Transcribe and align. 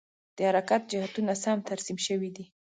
د 0.35 0.39
حرکت 0.49 0.81
جهتونه 0.91 1.33
سم 1.43 1.57
ترسیم 1.69 1.97
شوي 2.07 2.29
دي؟ 2.35 2.45